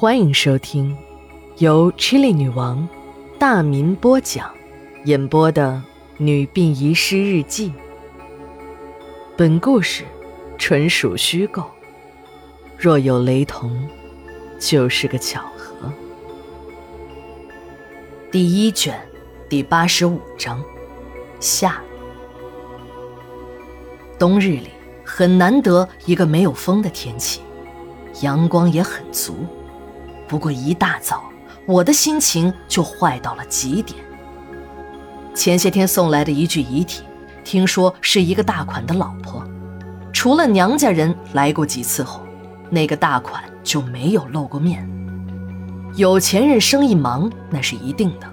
[0.00, 0.96] 欢迎收听
[1.58, 2.88] 由 Chili 女王
[3.38, 4.50] 大民播讲、
[5.04, 5.72] 演播的
[6.16, 7.68] 《女病遗失日记》。
[9.36, 10.04] 本故事
[10.56, 11.64] 纯属虚构，
[12.78, 13.76] 若有雷同，
[14.58, 15.92] 就是个巧合。
[18.32, 18.98] 第一卷
[19.50, 20.64] 第八十五章
[21.40, 21.78] 下。
[24.18, 24.68] 冬日里
[25.04, 27.42] 很难得一个没有风的天气，
[28.22, 29.36] 阳光也很足。
[30.30, 31.24] 不过一大早，
[31.66, 33.98] 我的心情就坏到了极点。
[35.34, 37.02] 前些天送来的一具遗体，
[37.42, 39.44] 听说是一个大款的老婆。
[40.12, 42.20] 除了娘家人来过几次后，
[42.70, 44.88] 那个大款就没有露过面。
[45.96, 48.30] 有钱人生意忙那是一定的，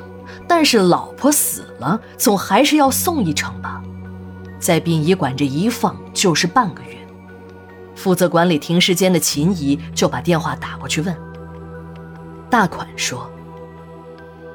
[0.47, 3.81] 但是老婆死了，总还是要送一程吧。
[4.59, 6.89] 在殡仪馆这一放就是半个月。
[7.95, 11.26] 负责管理停尸间的秦姨就把电话打过去问。
[12.49, 13.29] 大款说：“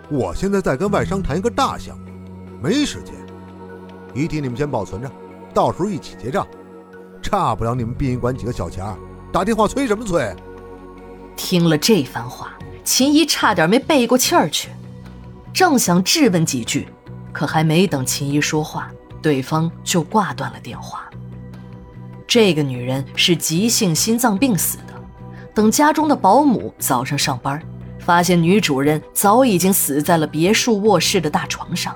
[0.08, 2.04] 我现在在跟外商谈一个大项目，
[2.62, 3.14] 没时间。
[4.14, 5.10] 遗体你们先保存着，
[5.52, 6.46] 到时候一起结账。
[7.20, 8.96] 差不了你们殡仪馆几个小钱儿
[9.32, 10.34] 打电话催什么催？”
[11.36, 14.70] 听了这番话，秦姨差点没背过气儿去，
[15.52, 16.88] 正想质问几句，
[17.32, 21.08] 可还没等秦姨说话，对方就挂断了电话。
[22.26, 24.94] 这个女人是急性心脏病死的，
[25.54, 27.62] 等家中的保姆早上上班。
[28.04, 31.94] 发现女主人早已经死在了别墅卧室的大床上，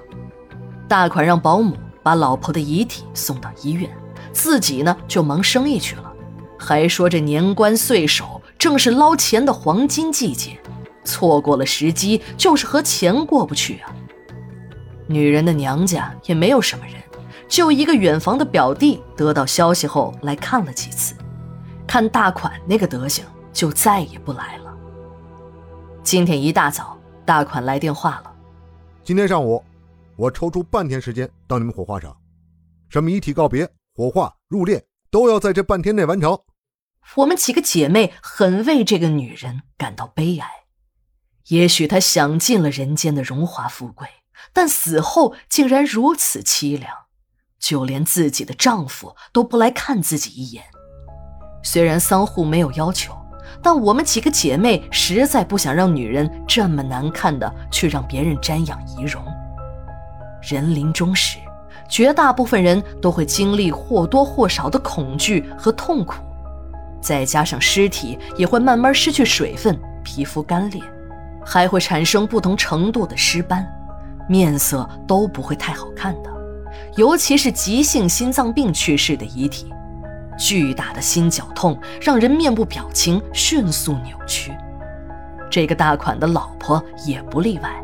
[0.88, 3.90] 大款让保姆把老婆的遗体送到医院，
[4.32, 6.12] 自己呢就忙生意去了，
[6.58, 10.56] 还说这年关岁首正是捞钱的黄金季节，
[11.04, 13.92] 错过了时机就是和钱过不去啊。
[15.08, 16.94] 女人的娘家也没有什么人，
[17.48, 21.14] 就一个远房的表弟得到消息后来看了几次，
[21.86, 24.65] 看大款那个德行，就再也不来了。
[26.06, 28.32] 今天一大早，大款来电话了。
[29.02, 29.60] 今天上午，
[30.14, 32.16] 我抽出半天时间到你们火化场，
[32.88, 34.80] 什么遗体告别、火化、入殓，
[35.10, 36.38] 都要在这半天内完成。
[37.16, 40.48] 我们几个姐妹很为这个女人感到悲哀。
[41.48, 44.06] 也许她享尽了人间的荣华富贵，
[44.52, 46.94] 但死后竟然如此凄凉，
[47.58, 50.66] 就连自己的丈夫都不来看自己一眼。
[51.64, 53.25] 虽然丧户没有要求。
[53.62, 59.22] 但我们几个姐妹实在不想让女人这么难看的去让别人瞻仰遗容。
[60.42, 61.38] 人临终时，
[61.88, 66.14] 绝大部分人都会经历或多或少的恐惧和痛苦，
[67.00, 70.80] 再加上尸体也会慢慢失去水分，皮肤干裂，
[71.44, 73.66] 还会产生不同程度的尸斑，
[74.28, 76.30] 面色都不会太好看的。
[76.96, 79.72] 尤其是急性心脏病去世的遗体。
[80.36, 84.52] 巨大的心绞痛让人面部表情迅速扭曲，
[85.50, 87.82] 这个大款的老婆也不例外。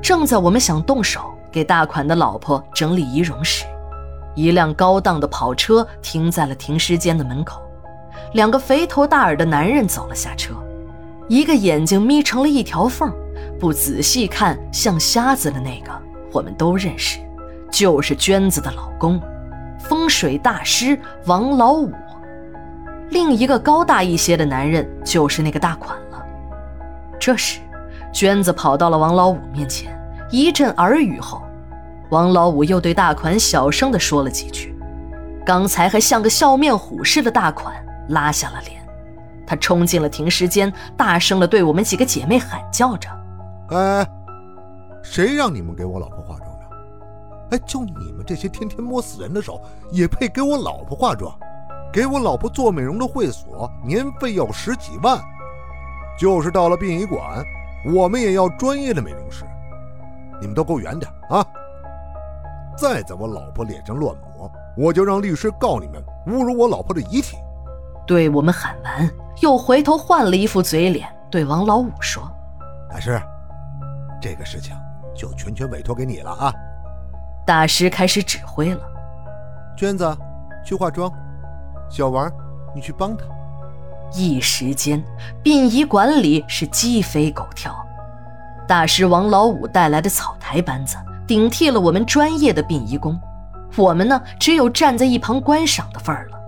[0.00, 3.64] 正在我们想动手给大款的老婆整理仪容时，
[4.34, 7.60] 一辆高档的跑车停在了停尸间的门口，
[8.32, 10.54] 两个肥头大耳的男人走了下车，
[11.28, 13.12] 一个眼睛眯成了一条缝，
[13.58, 15.92] 不仔细看像瞎子的那个，
[16.32, 17.18] 我们都认识，
[17.70, 19.20] 就是娟子的老公。
[20.10, 21.90] 水大师王老五，
[23.10, 26.22] 另一个高大一些的男人就是那个大款了。
[27.18, 27.60] 这时，
[28.12, 29.96] 娟子跑到了王老五面前，
[30.30, 31.42] 一阵耳语后，
[32.10, 34.76] 王老五又对大款小声地说了几句。
[35.46, 37.74] 刚才还像个笑面虎似的大款
[38.08, 38.82] 拉下了脸，
[39.46, 43.08] 他冲进了停尸间，大声地对我们几个姐妹喊叫着
[43.70, 44.06] ：“哎，
[45.02, 46.49] 谁让你们给我老婆化妆？”
[47.50, 51.32] 哎，就你们这些天天摸死人的手，也配给我老婆化妆？
[51.92, 55.20] 给我老婆做美容的会所，年费要十几万。
[56.18, 57.44] 就是到了殡仪馆，
[57.92, 59.44] 我们也要专业的美容师。
[60.40, 61.44] 你们都给我远点啊！
[62.76, 67.36] 再在我老婆脸上乱抹，我就让律师告你们侮辱我老婆的遗体。
[68.06, 69.10] 对我们喊完，
[69.42, 72.22] 又回头换了一副嘴脸，对王老五说
[72.88, 73.20] ：“大师，
[74.20, 74.74] 这个事情
[75.14, 76.54] 就全权委托给你了啊。”
[77.50, 78.80] 大师开始指挥了，
[79.76, 80.16] 娟子，
[80.64, 81.10] 去化妆；
[81.90, 82.30] 小王，
[82.72, 83.24] 你去帮他。
[84.14, 85.02] 一时间，
[85.42, 87.74] 殡仪馆里是鸡飞狗跳。
[88.68, 93.18] 大师王老五带来的草台班子顶替了我们专业的殡仪工，
[93.76, 96.38] 我们呢，只有站在一旁观赏的份儿了。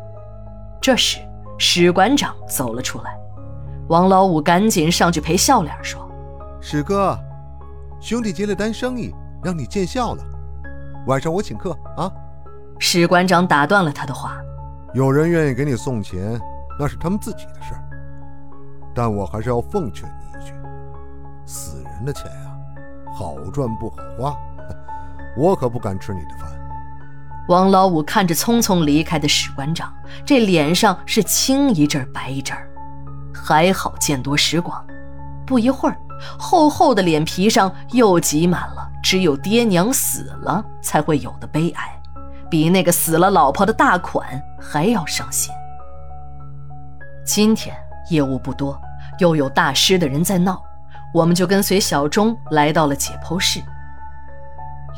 [0.81, 1.19] 这时，
[1.58, 3.19] 史馆长走了出来，
[3.88, 6.08] 王老五赶紧上去陪笑脸说
[6.62, 7.19] ：“史哥，
[8.00, 9.12] 兄弟接了单生意，
[9.43, 10.22] 让你见笑了。”
[11.06, 12.10] 晚上我请客啊！
[12.78, 14.37] 史馆长打断了他的话
[14.94, 16.40] ：“有人愿意给你送钱，
[16.78, 17.82] 那是他们自己的事儿。
[18.94, 20.52] 但我还是要奉劝你一句：
[21.46, 22.56] 死人的钱呀，
[23.14, 24.37] 好赚不好花，
[25.37, 26.49] 我可不敢吃你的饭。
[27.49, 29.93] 王老五看着匆匆离开的史馆长，
[30.25, 32.56] 这脸上是青一阵白一阵
[33.34, 34.84] 还好见多识广，
[35.44, 35.96] 不一会儿，
[36.39, 42.01] 厚厚的脸皮上又挤满了只有爹娘死了才会有的悲哀，
[42.51, 44.29] 比那个死了老婆的大款
[44.61, 45.53] 还要伤心。
[47.25, 47.77] 今天
[48.11, 48.81] 业务不多，
[49.19, 50.63] 又有大师的人在闹，
[51.13, 53.61] 我们就跟随小钟来到了解剖室。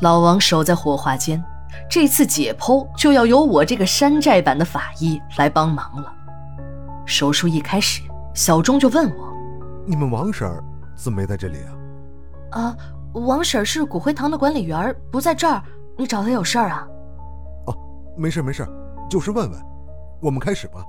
[0.01, 1.43] 老王守在火化间。
[1.89, 6.09] 这次解剖就要由我这个山寨版的法医来帮忙了。
[7.05, 8.01] 手术一开始，
[8.33, 9.33] 小钟就问我
[9.85, 10.49] ：“你们王婶
[10.95, 11.71] 怎么没在这里啊
[12.61, 12.77] ？”“啊，
[13.13, 15.61] 王婶是骨灰堂的管理员，不在这儿。
[15.97, 16.87] 你找她有事儿啊
[17.67, 17.77] ？”“哦，
[18.17, 18.67] 没事没事，
[19.09, 19.61] 就是问问。
[20.21, 20.83] 我们开始吧。”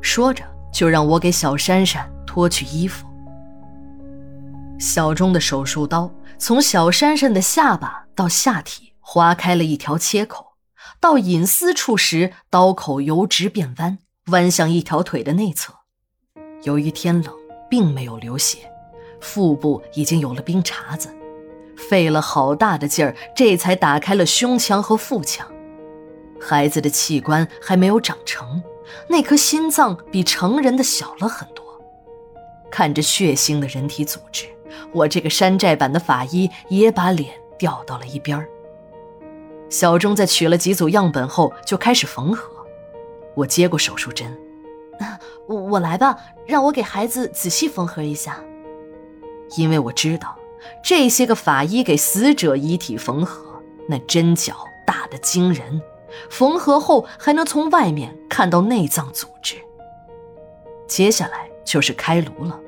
[0.00, 3.06] 说着，就让我给小珊珊脱去衣服。
[4.78, 8.94] 小钟的手术刀从小珊珊的下巴到下体。
[9.08, 10.54] 划开了一条切口，
[10.98, 13.98] 到隐私处时，刀口由直变弯，
[14.32, 15.72] 弯向一条腿的内侧。
[16.64, 17.32] 由于天冷，
[17.70, 18.68] 并没有流血，
[19.26, 21.08] 腹部已经有了冰碴子，
[21.76, 25.46] 费了好大的劲儿，这才打开了胸腔和腹腔。
[26.40, 28.62] 孩子的器官还没有长成，
[29.08, 31.64] 那颗心脏比成人的小了很多。
[32.70, 34.46] 看着血腥的人体组织，
[34.92, 38.48] 我这个山寨版的法医也把脸调到了一边儿。
[39.68, 42.48] 小钟在取了几组样本后，就开始缝合。
[43.34, 44.38] 我接过手术针，
[45.48, 48.40] 我我来吧，让我给孩子仔细缝合一下。
[49.56, 50.36] 因为我知道，
[50.82, 54.56] 这些个法医给死者遗体缝合，那针脚
[54.86, 55.80] 大的惊人，
[56.28, 59.56] 缝合后还能从外面看到内脏组织。
[60.88, 62.58] 接下来就是开颅了，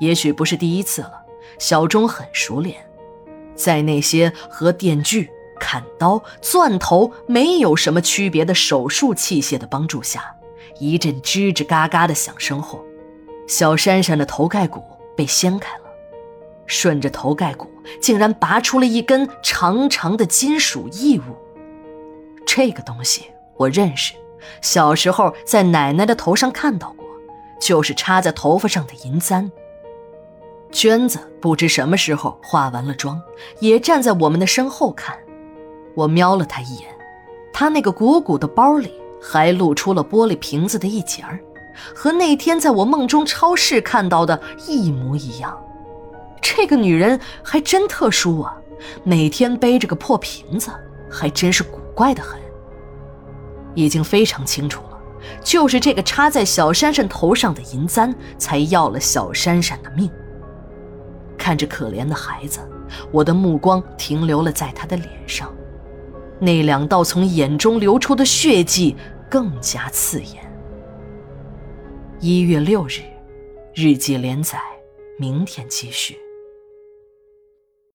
[0.00, 1.22] 也许不是第一次了，
[1.58, 2.84] 小钟很熟练，
[3.54, 5.30] 在那些和电锯。
[5.60, 10.36] 砍刀、钻头没有什么区别的手术器械的帮助下，
[10.78, 12.84] 一阵吱吱嘎嘎的响声后，
[13.48, 14.84] 小珊珊的头盖骨
[15.16, 15.87] 被掀开了，
[16.68, 17.68] 顺着头盖骨
[18.00, 21.22] 竟然拔出了一根长长的金属异物。
[22.46, 23.24] 这个东西
[23.56, 24.14] 我认识，
[24.62, 27.04] 小时候在奶奶的头上看到过，
[27.60, 29.50] 就是插在头发上的银簪。
[30.70, 33.20] 娟子不知什么时候化完了妆，
[33.58, 35.18] 也站在我们的身后看。
[35.94, 36.88] 我瞄了他一眼，
[37.52, 41.40] 他那个鼓鼓的包里还露出了玻璃瓶子的一截儿，
[41.94, 45.58] 和那天在我梦中超市看到的一模一样。
[46.40, 48.56] 这个女人还真特殊啊，
[49.04, 50.70] 每天背着个破瓶子，
[51.10, 52.40] 还真是古怪的很。
[53.74, 54.98] 已经非常清楚了，
[55.42, 60.10] 就是这个插在小珊珊头上的银簪，才要了小珊珊的命。
[61.36, 62.60] 看着可怜的孩子，
[63.12, 65.54] 我的目光停留了在她的脸上。
[66.40, 68.96] 那两道从眼中流出的血迹
[69.30, 70.44] 更加刺眼。
[72.20, 73.00] 一月六日，
[73.74, 74.60] 日记连载，
[75.18, 76.18] 明天继续。